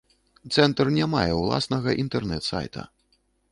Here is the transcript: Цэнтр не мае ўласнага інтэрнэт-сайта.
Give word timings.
Цэнтр 0.55 0.89
не 0.95 1.05
мае 1.11 1.29
ўласнага 1.41 1.95
інтэрнэт-сайта. 2.07 2.89